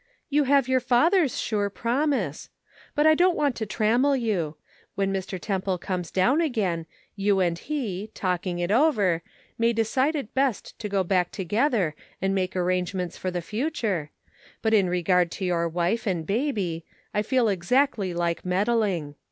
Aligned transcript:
"You 0.35 0.45
have 0.45 0.67
your 0.67 0.79
Father's 0.79 1.39
sure 1.39 1.69
promise; 1.69 2.49
but 2.95 3.05
I 3.05 3.13
don't 3.13 3.35
want 3.37 3.55
to 3.57 3.67
trammel 3.67 4.17
you; 4.17 4.55
when 4.95 5.13
Mr. 5.13 5.39
Temple 5.39 5.77
comes 5.77 6.09
down 6.09 6.41
again, 6.41 6.87
you 7.15 7.39
and 7.39 7.55
he, 7.59 8.09
talking 8.15 8.57
it 8.57 8.71
over, 8.71 9.21
may 9.59 9.73
decide 9.73 10.15
it 10.15 10.33
best 10.33 10.79
to 10.79 10.89
go 10.89 11.03
back 11.03 11.29
together 11.29 11.93
and 12.19 12.33
make 12.33 12.55
arrangements 12.55 13.15
for 13.15 13.29
the 13.29 13.43
future, 13.43 14.09
but 14.63 14.73
in 14.73 14.89
regard 14.89 15.29
to 15.33 15.45
your 15.45 15.69
wife 15.69 16.07
and 16.07 16.25
baby, 16.25 16.83
I 17.13 17.21
feel 17.21 17.45
exactljr 17.45 18.15
like 18.15 18.43
meddling. 18.43 19.13